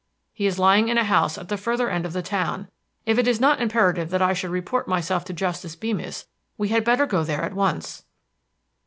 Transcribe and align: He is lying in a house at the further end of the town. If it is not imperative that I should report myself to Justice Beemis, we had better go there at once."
He 0.33 0.47
is 0.47 0.57
lying 0.57 0.89
in 0.89 0.97
a 0.97 1.03
house 1.03 1.37
at 1.37 1.47
the 1.47 1.57
further 1.57 1.87
end 1.87 2.07
of 2.07 2.13
the 2.13 2.23
town. 2.23 2.69
If 3.05 3.19
it 3.19 3.27
is 3.27 3.39
not 3.39 3.61
imperative 3.61 4.09
that 4.09 4.19
I 4.23 4.33
should 4.33 4.49
report 4.49 4.87
myself 4.87 5.23
to 5.25 5.31
Justice 5.33 5.75
Beemis, 5.75 6.25
we 6.57 6.69
had 6.69 6.83
better 6.83 7.05
go 7.05 7.23
there 7.23 7.43
at 7.43 7.53
once." 7.53 8.03